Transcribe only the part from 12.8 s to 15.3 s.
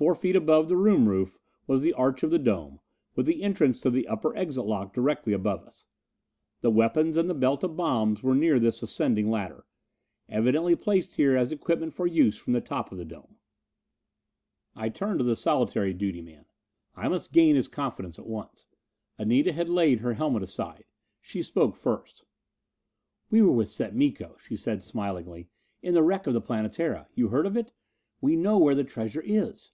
of the dome. I turned to